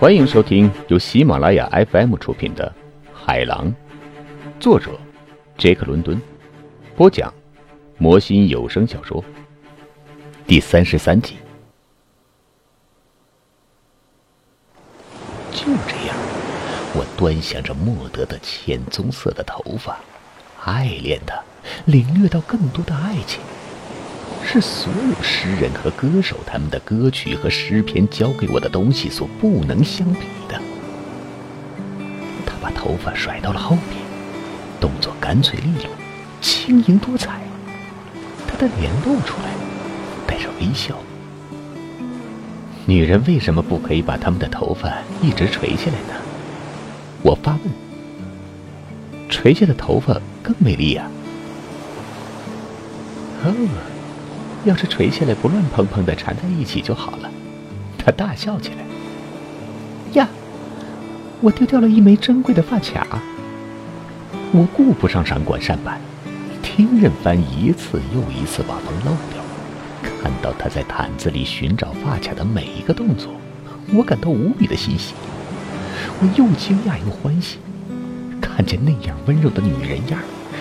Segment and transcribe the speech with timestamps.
[0.00, 2.72] 欢迎收听由喜马拉雅 FM 出品的
[3.12, 3.66] 《海狼》，
[4.60, 4.92] 作者
[5.56, 6.22] 杰克·伦敦，
[6.94, 7.34] 播讲
[7.96, 9.24] 魔心有声小说
[10.46, 11.34] 第三十三集。
[15.50, 16.16] 就这样，
[16.94, 19.98] 我端详着莫德的浅棕色的头发，
[20.64, 21.42] 爱恋他，
[21.86, 23.40] 领略到更多的爱情。
[24.44, 30.58] 是所有诗人和歌手他们的歌曲和诗篇教给我的东西所不能相比的。
[32.46, 33.96] 他把头发甩到了后面，
[34.80, 35.90] 动作干脆利落，
[36.40, 37.42] 轻盈多彩。
[38.46, 39.52] 他的脸露出来，
[40.26, 40.96] 带着微笑。
[42.86, 46.20] 女人为什么不可以把他们的头发一直垂下来呢？
[47.22, 47.60] 我发问。
[49.28, 51.10] 垂下的头发更美丽呀。
[53.44, 53.97] 哦。
[54.68, 57.30] 要是垂下来不乱蓬蓬的缠在一起就好了。
[57.96, 58.84] 他大笑起来。
[60.12, 60.28] 呀，
[61.40, 63.18] 我丢掉了一枚珍贵的发卡。
[64.52, 65.98] 我顾不上掌管扇板，
[66.62, 69.42] 听任帆一次又一次把风漏掉。
[70.02, 73.32] 看到他在毯子里寻找发卡的每一个动作，
[73.94, 75.14] 我感到无比的欣喜。
[76.20, 77.58] 我又惊讶又欢喜，
[78.40, 80.20] 看见那样温柔的女人样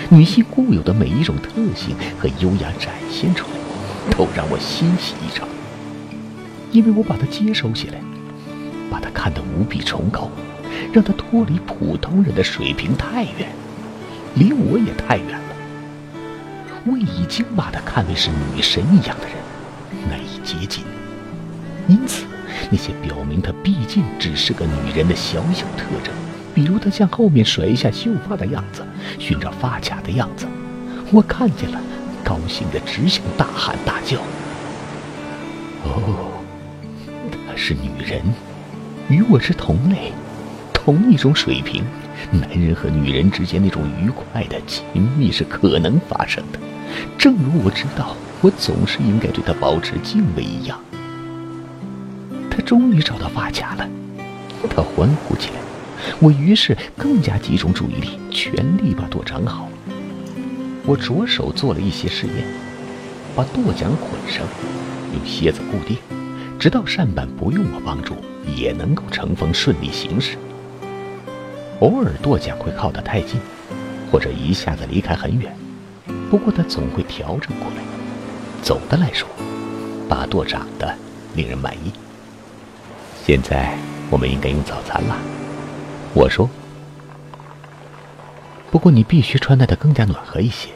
[0.09, 3.56] 女性固有的每一种特性和优雅展现出来。
[4.11, 5.47] 都让我欣喜异常，
[6.71, 7.99] 因为我把它接收起来，
[8.89, 10.29] 把它看得无比崇高，
[10.91, 13.49] 让它脱离普通人的水平太远，
[14.35, 15.41] 离我也太远了。
[16.85, 19.35] 我已经把它看为是女神一样的人，
[20.09, 20.83] 难以接近。
[21.87, 22.25] 因此，
[22.71, 26.13] 那些表明她毕竟只是个女人的小小特征，
[26.53, 28.83] 比如她向后面甩一下秀发的样子，
[29.19, 30.45] 寻找发卡的样子，
[31.11, 31.81] 我看见了。
[32.27, 34.17] 高兴的只想大喊大叫。
[35.85, 36.29] 哦，
[37.31, 38.21] 她是女人，
[39.07, 40.11] 与我是同类，
[40.73, 41.85] 同一种水平。
[42.31, 44.83] 男人和女人之间那种愉快的亲
[45.17, 46.59] 密是可能发生的，
[47.17, 50.77] 正如我知道我总是应该对她保持敬畏一样。
[52.51, 53.87] 他终于找到发卡了，
[54.69, 55.61] 他欢呼起来。
[56.19, 59.69] 我于是更加集中注意力，全力把舵掌好。
[60.87, 62.47] 我着手做了一些试验，
[63.35, 64.47] 把舵桨捆上，
[65.13, 65.97] 用楔子固定，
[66.57, 68.15] 直到扇板不用我帮助
[68.55, 70.37] 也能够乘风顺利行驶。
[71.81, 73.37] 偶尔舵桨会靠得太近，
[74.09, 75.53] 或者一下子离开很远，
[76.29, 77.83] 不过它总会调整过来。
[78.63, 79.27] 总的来说，
[80.07, 80.95] 把舵长得
[81.35, 81.91] 令人满意。
[83.25, 83.77] 现在
[84.09, 85.17] 我们应该用早餐了，
[86.13, 86.49] 我说。
[88.71, 90.69] 不过你必须穿戴的更加暖和一些。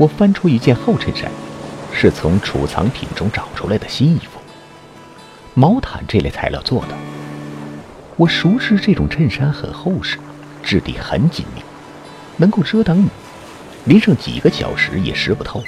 [0.00, 1.30] 我翻出一件厚衬衫，
[1.92, 4.40] 是从储藏品中找出来的新衣服，
[5.52, 6.94] 毛毯这类材料做的。
[8.16, 10.16] 我熟知这种衬衫很厚实，
[10.62, 11.60] 质地很紧密，
[12.38, 13.08] 能够遮挡雨，
[13.84, 15.62] 淋上几个小时也湿不透。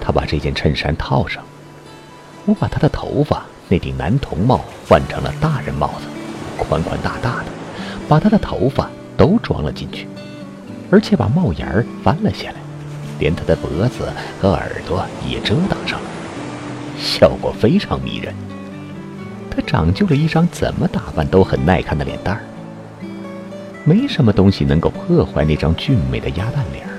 [0.00, 1.42] 他把这件衬衫套上，
[2.44, 6.06] 我把他的头发那顶男童帽换成了大人帽子，
[6.56, 7.46] 宽宽大大的，
[8.08, 10.06] 把他的头发都装了进去，
[10.88, 12.65] 而且把帽檐儿翻了下来。
[13.18, 16.06] 连他的脖子和耳朵也遮挡上了，
[16.98, 18.34] 效果非常迷人。
[19.50, 22.42] 他长就了一张怎么打扮都很耐看的脸蛋儿，
[23.84, 26.92] 没什么东西能够破坏那张俊美的鸭蛋脸儿。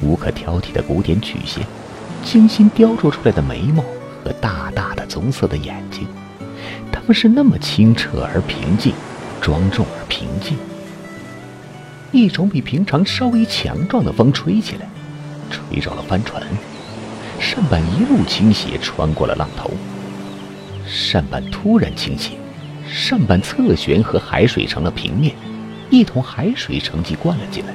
[0.00, 1.66] 无可挑剔的古典曲线，
[2.24, 3.82] 精心雕琢出来的眉毛
[4.24, 6.06] 和大大的棕色的眼睛，
[6.92, 8.94] 他们是那么清澈而平静，
[9.40, 10.56] 庄重而平静。
[12.12, 14.88] 一种比平常稍微强壮的风吹起来。
[15.50, 16.42] 吹着了帆船，
[17.38, 19.70] 扇板一路倾斜，穿过了浪头。
[20.86, 22.32] 扇板突然倾斜，
[22.88, 25.34] 扇板侧旋和海水成了平面，
[25.90, 27.72] 一桶海水乘机灌了进来。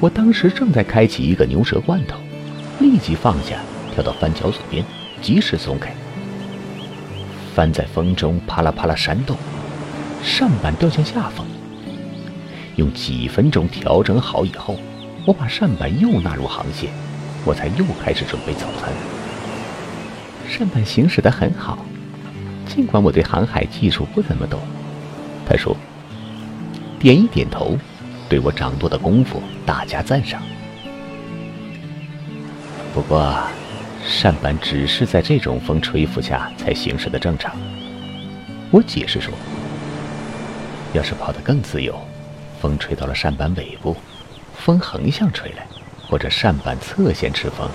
[0.00, 2.16] 我当时正在开启一个牛舌罐头，
[2.78, 3.58] 立即放下，
[3.94, 4.84] 跳到帆桥左边，
[5.20, 5.92] 及时松开。
[7.54, 9.36] 帆在风中啪啦啪啦扇动，
[10.22, 11.44] 扇板掉向下方。
[12.76, 14.78] 用几分钟调整好以后。
[15.26, 16.90] 我把扇板又纳入航线，
[17.44, 18.90] 我才又开始准备早餐。
[20.48, 21.84] 扇板行驶得很好，
[22.66, 24.58] 尽管我对航海技术不怎么懂。
[25.46, 25.76] 他说
[26.98, 27.76] ：“点一点头，
[28.28, 30.40] 对我掌舵的功夫大加赞赏。”
[32.94, 33.38] 不过，
[34.06, 37.54] 扇板只是在这种风吹拂下才行驶的正常。
[38.70, 39.32] 我解释说
[40.94, 41.98] ：“要是跑得更自由，
[42.60, 43.94] 风吹到了扇板尾部。”
[44.58, 45.66] 风横向吹来，
[46.08, 47.68] 或者扇板侧线吹风，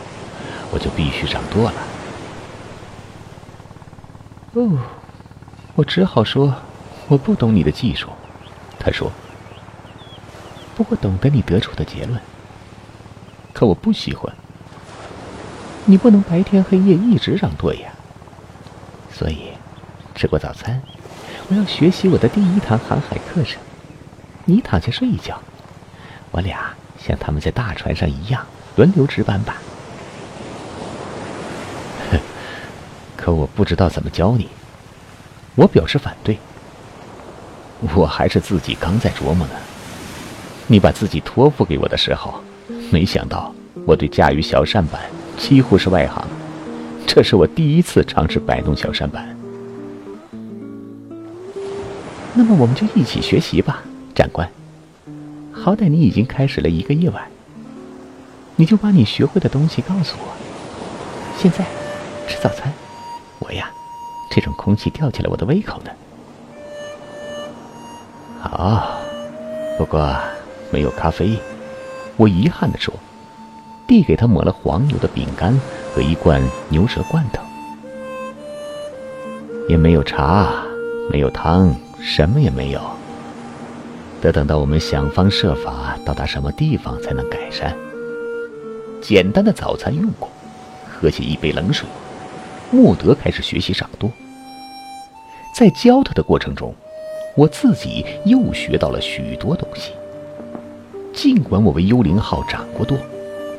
[0.71, 1.73] 我就必须掌舵了。
[4.53, 4.77] 哦，
[5.75, 6.53] 我只好说
[7.07, 8.09] 我不懂你的技术。
[8.79, 9.11] 他说
[10.75, 12.19] ：“不过懂得你得出的结论。
[13.53, 14.33] 可我不喜欢，
[15.85, 17.93] 你不能白天黑夜一直让舵呀。
[19.11, 19.53] 所以，
[20.13, 20.81] 吃过早餐，
[21.47, 23.61] 我要学习我的第一堂航海课程。
[24.45, 25.41] 你躺下睡一觉，
[26.33, 28.45] 我俩像他们在大船上一样
[28.75, 29.55] 轮流值班吧。”
[33.15, 34.49] 可我不知道怎么教你，
[35.55, 36.37] 我表示反对。
[37.95, 39.53] 我还是自己刚在琢磨呢。
[40.67, 42.41] 你把自己托付给我的时候，
[42.91, 43.53] 没想到
[43.85, 45.01] 我对驾驭小扇板
[45.37, 46.27] 几乎是外行。
[47.07, 49.37] 这是我第一次尝试摆弄小扇板。
[52.33, 53.83] 那么我们就一起学习吧，
[54.15, 54.49] 长官。
[55.63, 57.23] 好歹你已经开始了一个夜晚，
[58.57, 60.27] 你就把你学会的东西告诉我。
[61.37, 61.63] 现在
[62.27, 62.73] 吃早餐。
[63.39, 63.71] 我呀，
[64.29, 65.91] 这种空气吊起了我的胃口呢。
[68.41, 68.99] 好，
[69.77, 70.13] 不过
[70.69, 71.37] 没有咖啡，
[72.17, 72.93] 我遗憾地说，
[73.87, 75.57] 递给他抹了黄油的饼干
[75.95, 77.41] 和一罐牛舌罐头。
[79.69, 80.51] 也没有茶，
[81.09, 82.81] 没有汤，什么也没有。
[84.23, 87.75] 得等到我们想方设法到达什么地方才能改善。
[89.01, 90.29] 简单的早餐用过，
[90.89, 91.85] 喝起一杯冷水。
[92.71, 94.09] 穆德开始学习掌舵，
[95.53, 96.73] 在教他的过程中，
[97.35, 99.91] 我自己又学到了许多东西。
[101.11, 102.97] 尽管我为幽灵号掌过舵，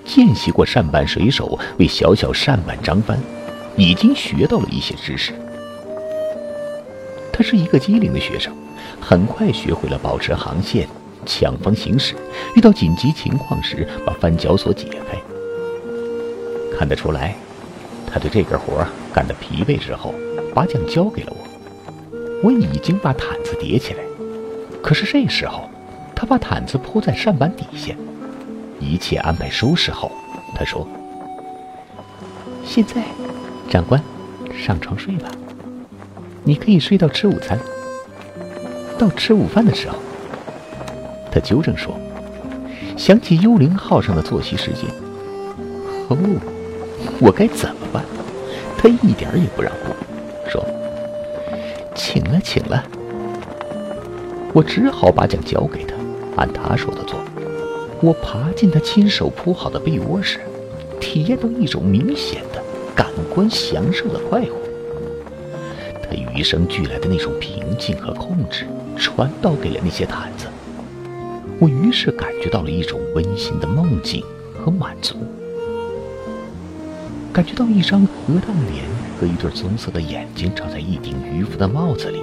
[0.03, 3.19] 见习过扇板水手为小小扇板张帆，
[3.77, 5.35] 已经学到了一些知识。
[7.31, 8.57] 他是一个机灵的学生，
[9.01, 10.89] 很快学会了保持航线、
[11.27, 12.15] 抢风行驶，
[12.57, 15.19] 遇到紧急情况时把翻脚索解开。
[16.77, 17.35] 看得出来。
[18.07, 20.15] 他对这个活干得疲惫之后，
[20.55, 21.39] 把桨交给了我。
[22.45, 24.05] 我已经把毯子叠起来，
[24.81, 25.69] 可是这时候，
[26.15, 27.93] 他把毯子铺在扇板底下。
[28.79, 30.13] 一切安排收拾后，
[30.55, 30.87] 他说
[32.65, 33.03] ：“现在，
[33.69, 34.01] 长官，
[34.57, 35.29] 上床睡吧。
[36.45, 37.59] 你可以睡到吃午餐。
[39.05, 39.99] 到吃午饭的时候，
[41.31, 41.95] 他纠正说，
[42.97, 44.89] 想起幽灵号上的作息时间。
[46.09, 46.17] 哦。”
[47.21, 48.03] 我该怎么办？
[48.79, 49.95] 他一点也不让步，
[50.49, 50.65] 说
[51.95, 52.83] ：“请了，请了。”
[54.55, 55.95] 我只好把奖交给他，
[56.37, 57.21] 按他说的做。
[58.01, 60.41] 我爬进他亲手铺好的被窝时，
[60.99, 62.63] 体验到一种明显的
[62.95, 64.64] 感官享受的快活。
[66.17, 68.67] 与生俱来的那种平静和控制
[68.97, 70.47] 传导给了那些毯子，
[71.59, 74.23] 我于是感觉到了一种温馨的梦境
[74.59, 75.17] 和满足。
[77.33, 78.85] 感觉到一张鹅蛋脸
[79.19, 82.21] 和一对棕色的眼睛照在一顶渔夫的帽子里，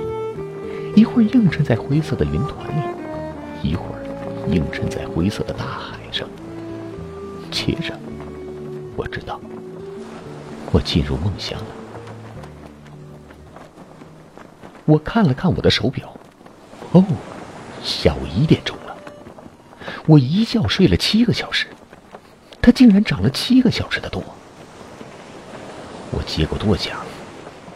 [0.95, 4.01] 一会儿映衬在灰色的云团里，一会儿
[4.49, 6.27] 映衬在灰色的大海上。
[7.51, 7.93] 接着，
[8.95, 9.39] 我知道，
[10.71, 11.80] 我进入梦乡了。
[14.91, 16.13] 我看了看我的手表，
[16.91, 17.05] 哦，
[17.81, 18.93] 下午一点钟了。
[20.05, 21.67] 我一觉睡了七个小时，
[22.61, 24.21] 它竟然长了七个小时的舵。
[26.11, 26.97] 我接过舵桨，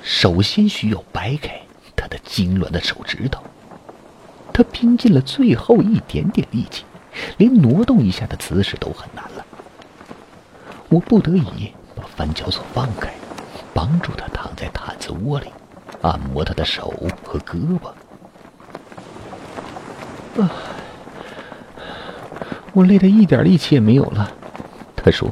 [0.04, 1.58] 首先需要掰开
[1.96, 3.42] 他的痉挛的手指头。
[4.52, 6.84] 他拼尽了最后一点点力气，
[7.38, 9.46] 连挪动一下的姿势都很难了。
[10.90, 13.14] 我不得已把翻脚索放开，
[13.74, 15.48] 帮助他躺在毯子窝里，
[16.06, 16.94] 按摩他的手
[17.24, 17.88] 和胳膊。
[20.40, 20.52] 啊，
[22.74, 24.32] 我累得一点力气也没有了。
[24.96, 25.32] 他说，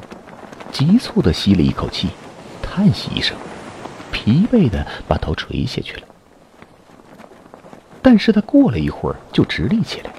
[0.72, 2.10] 急促的吸了一口气。
[2.62, 3.38] 叹息一声，
[4.12, 6.08] 疲惫的把头垂下去了。
[8.01, 10.12] 但是他过了一会儿就直立起来。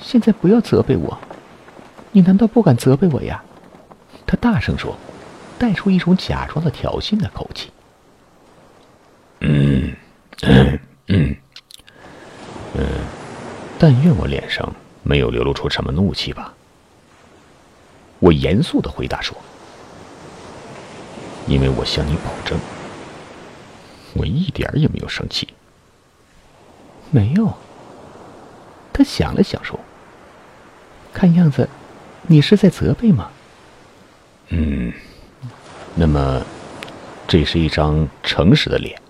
[0.00, 1.16] 现在不要责备我，
[2.10, 3.40] 你难道不敢责备我呀？
[4.26, 4.96] 他大声说，
[5.56, 7.70] 带出一种假装的挑衅的口气。
[9.42, 9.94] 嗯
[10.42, 11.36] 嗯嗯
[12.74, 12.86] 嗯，
[13.80, 14.70] 但愿我脸上
[15.02, 16.52] 没有流露出什么怒气吧。
[18.18, 19.34] 我严肃的回答说。
[21.46, 22.60] 因为我向你保证，
[24.12, 25.48] 我一点也没有生气。
[27.10, 27.50] 没有。
[28.92, 29.80] 他想了想说
[31.10, 31.66] ：“看样子，
[32.26, 33.30] 你是在责备吗？”
[34.50, 34.92] 嗯。
[35.94, 36.44] 那么，
[37.26, 39.00] 这是一张诚实的脸，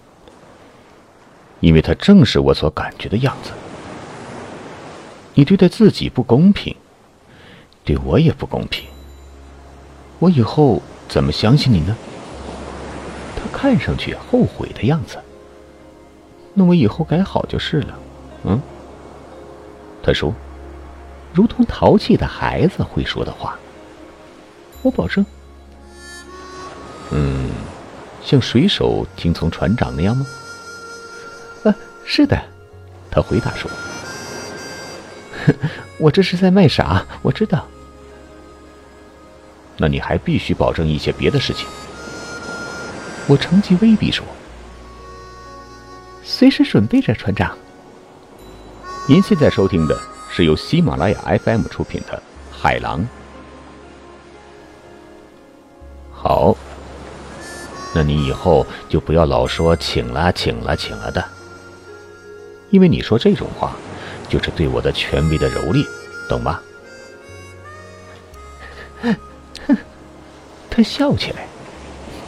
[1.58, 3.50] 因为它正是我所感觉的样子。
[5.34, 6.74] 你对待自己不公平，
[7.84, 8.84] 对我也不公平。
[10.18, 11.96] 我以后怎么相信你呢？
[13.36, 15.18] 他看上去后悔的样子，
[16.52, 17.98] 那我以后改好就是了。
[18.44, 18.60] 嗯，
[20.02, 20.34] 他说，
[21.32, 23.58] 如同淘气的孩子会说的话。
[24.82, 25.24] 我保证。
[27.12, 27.50] 嗯，
[28.22, 30.26] 像水手听从船长那样吗？
[31.64, 32.38] 啊，是的，
[33.10, 33.70] 他回答说。
[35.98, 37.66] 我这是在卖傻，我知道。
[39.76, 41.66] 那你还必须保证一些别的事情。
[43.26, 44.24] 我乘机威逼说
[46.22, 47.56] ：“随时准备着，船长。”
[49.08, 49.98] 您现在收听的
[50.30, 52.22] 是由喜马拉雅 FM 出品的
[52.54, 53.00] 《海狼》。
[56.12, 56.54] 好，
[57.94, 61.24] 那你以后就不要老说请了，请了，请了的，
[62.68, 63.74] 因为你说这种话，
[64.30, 65.84] 就是对我的权威的蹂躏，
[66.28, 66.60] 懂吗？
[69.02, 69.16] 哼
[70.70, 71.46] 他笑起来，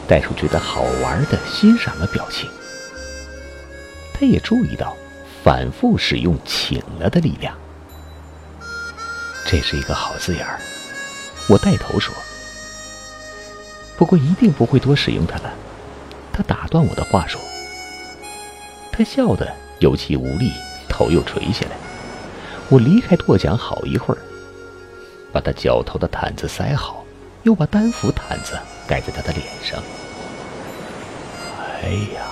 [0.09, 2.51] 带出觉得好玩的欣赏的表情。
[4.13, 4.97] 他也注意到
[5.45, 7.57] 反复使用“请了”的力量，
[9.47, 10.59] 这是一个好字眼儿。
[11.49, 12.15] 我带头说，
[13.97, 15.51] 不过一定不会多使用它的。
[16.33, 17.41] 他打断我的话说
[18.91, 20.53] ：“他笑得有气无力，
[20.89, 21.77] 头又垂下来。”
[22.73, 24.19] 我离开舵桨好一会儿，
[25.31, 27.05] 把他脚头的毯子塞好。
[27.43, 29.83] 又把单幅毯子盖在他的脸上。
[31.83, 32.23] 哎呀，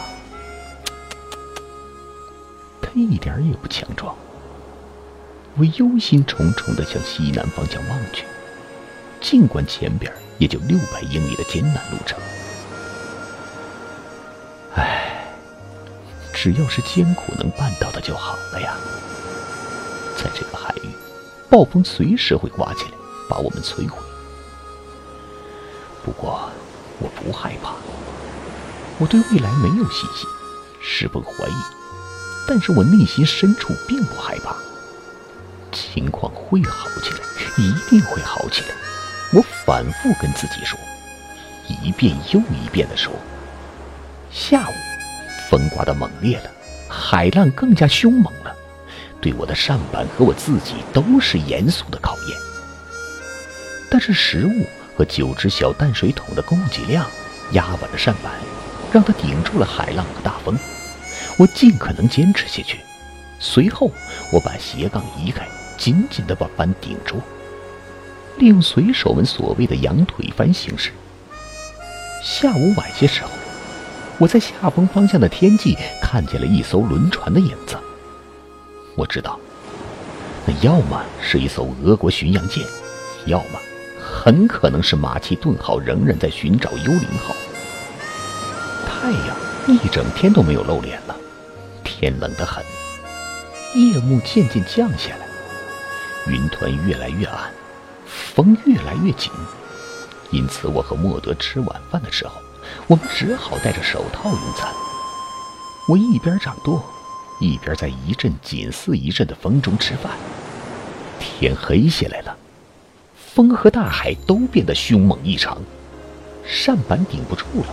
[2.81, 4.15] 他一点也不强壮。
[5.57, 8.25] 我忧心忡忡的向西南方向望去，
[9.21, 12.17] 尽管前边也就六百英里的艰难路程。
[14.77, 15.27] 唉，
[16.33, 18.77] 只要是艰苦能办到的就好了呀。
[20.23, 20.89] 在这个海域，
[21.49, 22.91] 暴风随时会刮起来，
[23.29, 23.99] 把我们摧毁。
[26.05, 26.51] 不过，
[26.99, 27.75] 我不害怕。
[28.99, 30.29] 我对未来没有信心，
[30.83, 31.63] 十分怀疑，
[32.47, 34.55] 但是我内心深处并不害怕。
[35.73, 37.19] 情况会好起来，
[37.57, 38.69] 一定会好起来。
[39.33, 40.79] 我反复跟自己说，
[41.67, 43.11] 一遍又一遍地说。
[44.31, 44.73] 下午，
[45.49, 46.51] 风刮得猛烈了，
[46.89, 48.55] 海浪更加凶猛了，
[49.21, 52.39] 对我的扇板和我自己都是严肃的考验。
[53.91, 54.67] 但是食物。
[54.97, 57.07] 和九只小淡水桶的供给量
[57.53, 58.31] 压稳了扇板，
[58.93, 60.55] 让它顶住了海浪和大风。
[61.39, 62.81] 我尽可能坚持下去。
[63.39, 63.91] 随后，
[64.31, 65.49] 我把斜杠移开，
[65.79, 67.23] 紧紧地把帆顶住，
[68.37, 70.91] 利用水手们所谓的“羊腿帆”形式。
[72.23, 73.31] 下午晚些时候，
[74.19, 77.75] 我在下风方向的天际看见了一艘轮船的影子。
[78.97, 79.39] 我知道，
[80.47, 82.65] 那要么是一艘俄国巡洋舰，
[83.27, 83.59] 要么……
[84.03, 87.35] 很可能是马其顿号仍然在寻找幽灵号。
[88.87, 89.37] 太阳
[89.69, 91.15] 一整天都没有露脸了，
[91.85, 92.63] 天冷得很，
[93.75, 95.27] 夜幕渐渐降下来，
[96.27, 97.53] 云团越来越暗，
[98.07, 99.31] 风越来越紧。
[100.31, 102.41] 因此，我和莫德吃晚饭的时候，
[102.89, 104.73] 我们只好戴着手套用餐。
[105.89, 106.83] 我一边掌舵，
[107.41, 110.13] 一边在一阵紧似一阵的风中吃饭。
[111.19, 112.37] 天黑下来了。
[113.17, 115.57] 风和大海都变得凶猛异常，
[116.45, 117.67] 扇板顶不住了。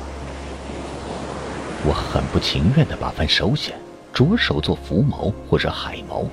[1.84, 3.74] 我很不情愿地把帆收下，
[4.14, 6.26] 着手做浮锚或者海锚。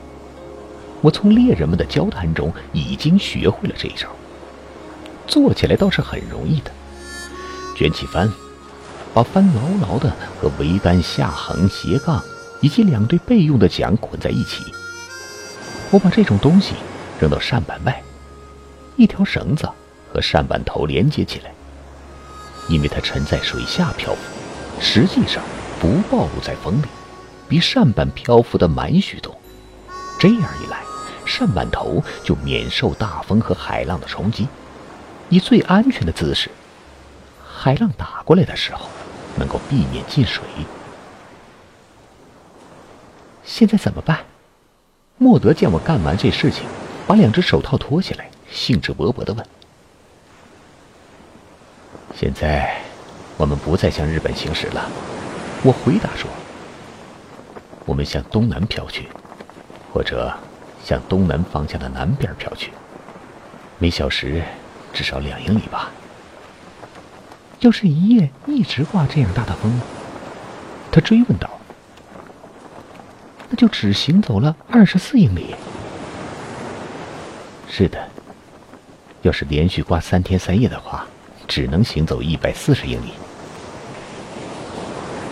[1.00, 4.08] 我从猎人们的交谈中已经学会了这一招，
[5.26, 6.70] 做起来倒是很容易的。
[7.76, 8.30] 卷起帆，
[9.14, 12.22] 把帆牢牢地和桅杆、下横、斜杠
[12.64, 14.64] 以及两对备用的桨捆在一起。
[15.90, 16.72] 我把这种东西
[17.20, 18.02] 扔到扇板外。
[18.96, 19.68] 一条绳子
[20.10, 21.52] 和扇板头连接起来，
[22.66, 24.20] 因为它沉在水下漂浮，
[24.80, 25.42] 实际上
[25.78, 26.86] 不暴露在风里，
[27.50, 29.36] 比扇板漂浮的满许多。
[30.18, 30.80] 这样一来，
[31.26, 34.48] 扇板头就免受大风和海浪的冲击，
[35.28, 36.50] 以最安全的姿势，
[37.44, 38.88] 海浪打过来的时候，
[39.36, 40.42] 能够避免进水。
[43.44, 44.20] 现在怎么办？
[45.16, 46.64] 莫德见我干完这事情，
[47.06, 48.28] 把两只手套脱下来。
[48.50, 49.46] 兴致勃勃地问
[52.14, 52.80] ：“现在，
[53.36, 54.88] 我们不再向日本行驶了。”
[55.64, 56.30] 我回答说
[57.86, 59.08] ：“我们向东南飘去，
[59.92, 60.32] 或者
[60.84, 62.70] 向东南方向的南边飘去，
[63.78, 64.42] 每小时
[64.92, 65.90] 至少两英里吧。
[67.60, 69.80] 要是一夜一直刮这样大的风，
[70.92, 71.50] 他追问道
[73.50, 75.54] ：“那就只行走了二十四英里。”
[77.68, 77.98] 是的。
[79.22, 81.06] 要是连续刮三天三夜的话，
[81.48, 83.12] 只能行走一百四十英里。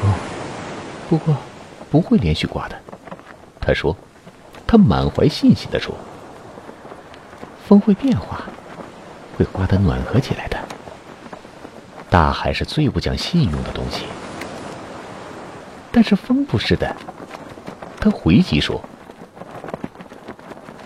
[0.00, 0.14] 哦，
[1.11, 1.37] 不过
[1.90, 2.81] 不会连续刮的。
[3.61, 3.95] 他说，
[4.66, 5.95] 他满怀信心地说
[7.69, 8.45] ：“风会变化，
[9.37, 10.59] 会刮得暖和起来的。
[12.09, 14.07] 大海是最不讲信用的东西。”
[15.92, 16.97] 但是风不是的，
[18.02, 18.82] 他回击说：“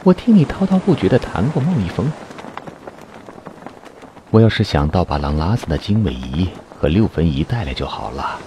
[0.05, 2.13] 我听你滔滔不绝的谈过贸易风。
[4.31, 8.39] 我要是想到把朗拉斯的经纬仪和六分仪带来就好了。”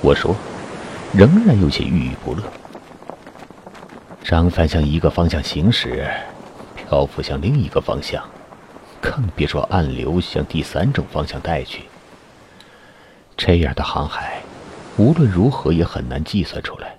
[0.00, 0.34] 我说，
[1.12, 2.42] 仍然有些郁郁不乐。
[4.24, 6.10] 张帆向一个方向行驶，
[6.74, 8.24] 漂浮向另一个方向，
[9.02, 11.82] 更别说暗流向第三种方向带去。
[13.36, 14.40] 这样的航海。
[14.96, 16.96] 无论如何也很难计算出来。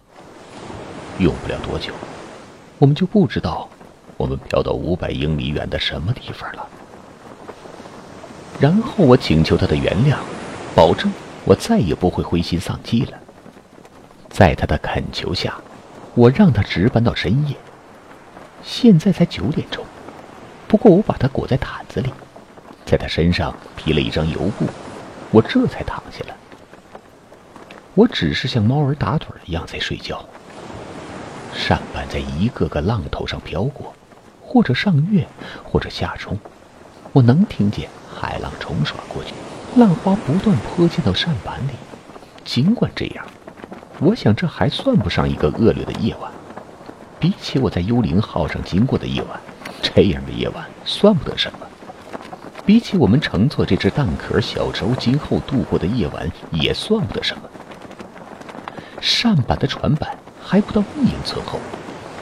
[1.19, 1.93] 用不了多久，
[2.77, 3.67] 我们就不知道
[4.17, 6.67] 我们飘到五百英里远的什么地方了。
[8.59, 10.17] 然后我请求他的原谅，
[10.75, 11.11] 保证
[11.45, 13.17] 我再也不会灰心丧气了。
[14.29, 15.55] 在他的恳求下，
[16.13, 17.55] 我让他值班到深夜。
[18.63, 19.85] 现在才九点钟，
[20.67, 22.11] 不过我把他裹在毯子里，
[22.85, 24.65] 在他身上披了一张油布，
[25.31, 26.35] 我这才躺下了。
[27.95, 30.23] 我只是像猫儿打盹一样在睡觉。
[31.57, 33.91] 扇板在一个个浪头上飘过，
[34.41, 35.27] 或者上跃，
[35.63, 36.37] 或者下冲。
[37.11, 39.33] 我能听见海浪冲刷过去，
[39.75, 41.71] 浪花不断泼溅到扇板里。
[42.45, 43.25] 尽管这样，
[43.99, 46.31] 我想这还算不上一个恶劣的夜晚。
[47.19, 49.41] 比起我在幽灵号上经过的夜晚，
[49.81, 51.59] 这样的夜晚算不得什么。
[52.65, 57.43] 比起我们乘坐这只蛋壳小舟今后度过的夜晚，也算不得什么。
[59.01, 60.16] 扇板的船板
[60.49, 61.59] 还不到一英寸厚，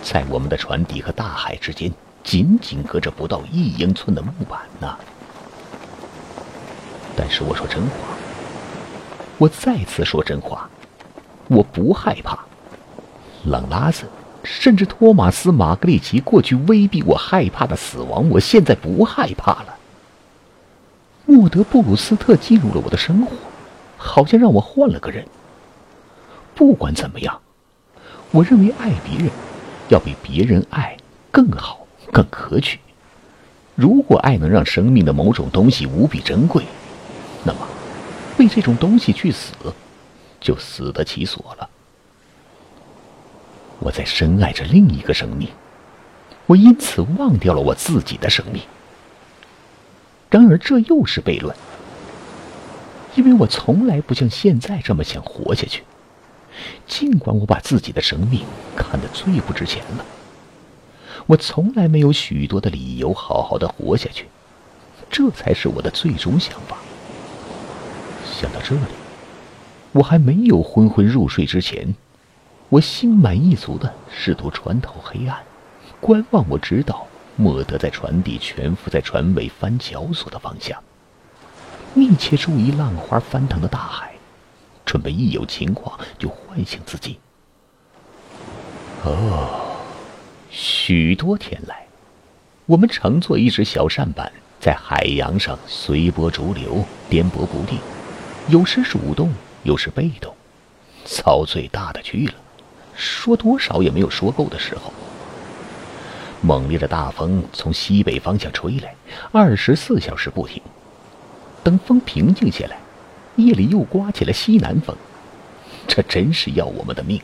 [0.02, 4.98] 在我们的船底和大海之间，仅仅隔着不到一英寸的木板呢。
[7.16, 7.96] 但是我说真话，
[9.38, 10.68] 我再次说真话，
[11.50, 12.40] 我不害怕。
[13.44, 14.08] 朗拉斯，
[14.44, 19.76] 甚至托马斯·马格里奇过去威逼我害怕的死亡，我现在不害怕了。
[21.28, 23.34] 莫德布鲁斯特进入了我的生活，
[23.98, 25.24] 好像让我换了个人。
[26.56, 27.40] 不管怎么样，
[28.32, 29.30] 我认为爱别人
[29.90, 30.98] 要比别人爱
[31.32, 32.80] 更好、更可取。
[33.76, 36.64] 如果爱能让生命的某种东西无比珍贵，
[37.44, 37.60] 那么
[38.38, 39.54] 为这种东西去死，
[40.40, 41.70] 就死得其所了。
[43.80, 45.50] 我在深爱着另一个生命，
[46.46, 48.62] 我因此忘掉了我自己的生命。
[50.30, 51.56] 然而，这又是悖论，
[53.16, 55.84] 因为我从来不像现在这么想活下去。
[56.88, 60.06] 尽管我把自己的生命看得最不值钱了，
[61.26, 64.28] 我从来没有许多的理由好好的活下去，
[65.10, 66.78] 这才是我的最终想法。
[68.24, 68.82] 想到这里，
[69.92, 71.96] 我还没有昏昏入睡之前，
[72.70, 75.38] 我心满意足的试图穿透黑暗，
[76.00, 80.82] 观望我知道莫德在船底蜷伏在船尾翻绞索的方向，
[81.94, 84.15] 密切注意浪花翻腾的大海。
[84.86, 87.20] 准备一有情况就唤醒自己。
[89.04, 89.78] 哦，
[90.50, 91.86] 许多天来，
[92.66, 97.80] 我们乘坐一只小扇板在海洋上随波逐流，颠簸不定，
[98.48, 100.34] 有时主动，有时被动，
[101.06, 102.34] 操最大的去了，
[102.96, 104.94] 说多少也没有说够的时候。
[106.42, 108.96] 猛烈的大风从西北方向吹来，
[109.32, 110.62] 二十四小时不停。
[111.64, 112.78] 等风平静下来。
[113.36, 114.96] 夜里又刮起了西南风，
[115.88, 117.22] 这真是要我们的命。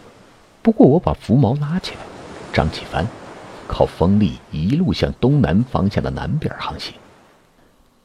[0.61, 2.01] 不过我把浮毛拉起来，
[2.53, 3.07] 张起帆，
[3.67, 6.93] 靠风力一路向东南方向的南边航行。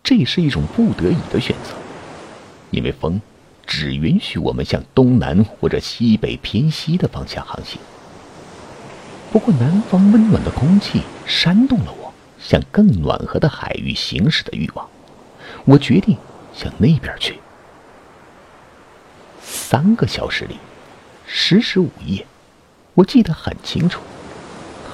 [0.03, 1.75] 这是一种不得已的选择，
[2.71, 3.21] 因为风
[3.67, 7.81] 只允许我们向东南或者西北偏西的方向航行。
[9.33, 14.89] 不过南方温暖的空气煽动了我向更暖和的海域行驶的欲望，
[15.65, 16.17] 我决定
[16.55, 17.39] 向那边去。
[19.69, 20.59] 三个小时里，
[21.27, 22.25] 十时午夜，
[22.95, 24.01] 我记得很清楚。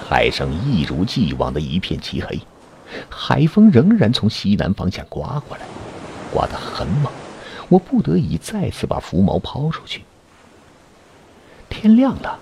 [0.08, 2.40] 海上一如既往的一片漆黑，
[3.10, 5.64] 海风仍然从西南方向刮过来，
[6.32, 7.12] 刮得很猛。
[7.68, 10.04] 我不得已再次把浮锚抛出去。
[11.68, 12.38] 天亮了，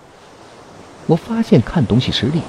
[1.09, 2.43] 我发现看东西吃力，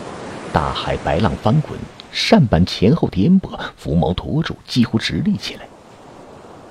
[0.53, 1.79] 大海白浪翻滚，
[2.11, 5.61] 扇板前后颠簸，浮锚拖住，几乎直立起来。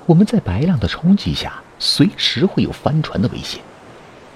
[0.05, 1.61] 我们在白浪的冲击下。
[1.81, 3.59] 随时会有翻船的危险。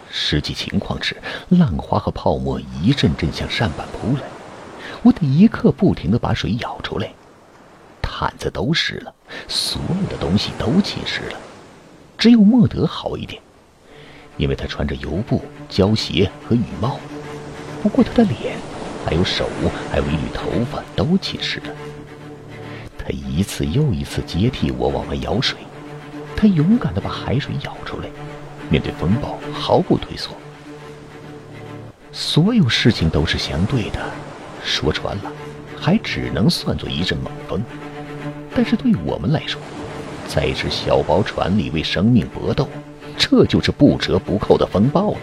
[0.09, 1.15] 实际情况是，
[1.49, 4.23] 浪花和泡沫一阵阵向扇板扑来，
[5.03, 7.13] 我得一刻不停的把水舀出来。
[8.01, 9.13] 毯子都湿了，
[9.47, 11.37] 所有的东西都浸湿了，
[12.17, 13.39] 只有莫德好一点，
[14.37, 16.97] 因为他穿着油布，胶鞋和雨帽，
[17.83, 18.57] 不过他的脸、
[19.05, 19.47] 还有手、
[19.91, 21.67] 还有一缕头发都浸湿了。
[22.97, 25.59] 他一次又一次接替我往外舀水，
[26.35, 28.07] 他勇敢地把海水舀出来，
[28.69, 30.31] 面对风暴毫不退缩。
[32.11, 33.99] 所有事情都是相对的，
[34.63, 35.31] 说穿了，
[35.77, 37.61] 还只能算作一阵猛风。
[38.53, 39.59] 但是对我们来说，
[40.27, 42.67] 在一只小薄船里为生命搏斗，
[43.17, 45.19] 这就是不折不扣的风暴了。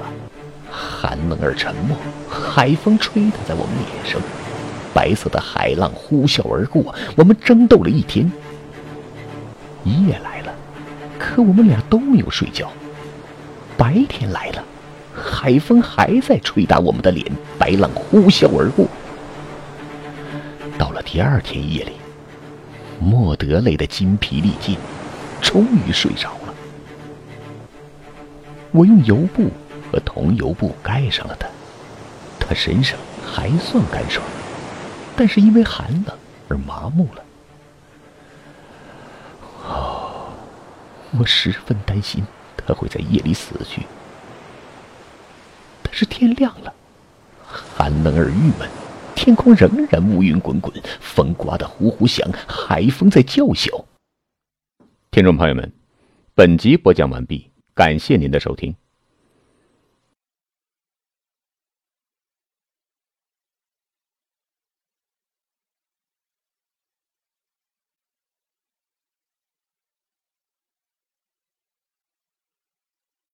[0.70, 1.96] 寒冷而沉默，
[2.28, 4.20] 海风吹打在我们脸上，
[4.92, 6.94] 白色的海浪呼啸而过。
[7.16, 8.30] 我们争斗了一天，
[9.84, 10.41] 夜来，
[11.34, 12.70] 可我们俩都没有睡觉。
[13.78, 14.62] 白天来了，
[15.14, 17.26] 海风还在吹打我们的脸，
[17.58, 18.86] 白浪呼啸而过。
[20.76, 21.92] 到了第二天夜里。
[23.00, 24.76] 莫德累得筋疲力尽，
[25.40, 26.54] 终于睡着了。
[28.70, 29.50] 我用油布
[29.90, 31.48] 和桐油布盖上了他，
[32.38, 34.24] 他身上还算干爽，
[35.16, 36.16] 但是因为寒冷
[36.48, 37.24] 而麻木了。
[41.18, 42.24] 我十分担心
[42.56, 43.82] 他会在夜里死去。
[45.82, 46.72] 但是天亮了，
[47.46, 48.68] 寒冷而郁闷。
[49.14, 53.84] 天空仍然乌云滚滚，风刮得呼呼响，海风在叫嚣。
[55.10, 55.70] 听众朋友们，
[56.34, 58.74] 本集播讲完毕，感谢您的收听。